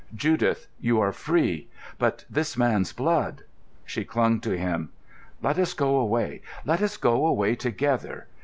[0.15, 1.67] "Judith, you are free.
[1.99, 3.43] But this man's blood——"
[3.85, 4.89] She clung to him.
[5.43, 8.25] "Let us go away, let us go away together.